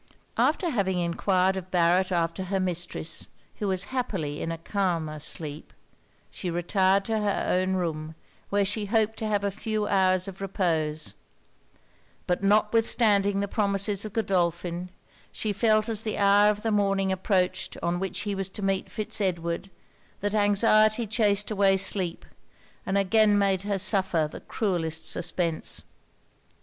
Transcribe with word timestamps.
After 0.39 0.71
having 0.71 0.97
enquired 0.97 1.55
of 1.57 1.69
Barret 1.69 2.11
after 2.11 2.45
her 2.45 2.59
mistress, 2.59 3.27
who 3.57 3.67
was 3.67 3.83
happily 3.93 4.41
in 4.41 4.51
a 4.51 4.57
calmer 4.57 5.19
sleep, 5.19 5.73
she 6.31 6.49
retired 6.49 7.05
to 7.05 7.19
her 7.19 7.45
own 7.47 7.73
room, 7.73 8.15
where 8.49 8.65
she 8.65 8.85
hoped 8.87 9.17
to 9.17 9.27
have 9.27 9.43
a 9.43 9.51
few 9.51 9.85
hours 9.87 10.27
of 10.27 10.41
repose: 10.41 11.13
but 12.25 12.41
notwithstanding 12.41 13.41
the 13.41 13.47
promises 13.47 14.03
of 14.03 14.13
Godolphin, 14.13 14.89
she 15.31 15.53
felt 15.53 15.87
as 15.87 16.01
the 16.01 16.17
hour 16.17 16.49
of 16.49 16.63
the 16.63 16.71
morning 16.71 17.11
approached 17.11 17.77
on 17.83 17.99
which 17.99 18.21
he 18.21 18.33
was 18.33 18.49
to 18.49 18.63
meet 18.63 18.89
Fitz 18.89 19.21
Edward, 19.21 19.69
that 20.21 20.33
anxiety 20.33 21.05
chased 21.05 21.51
away 21.51 21.77
sleep, 21.77 22.25
and 22.87 22.97
again 22.97 23.37
made 23.37 23.61
her 23.61 23.77
suffer 23.77 24.27
the 24.27 24.39
cruellest 24.39 25.07
suspense. 25.07 25.83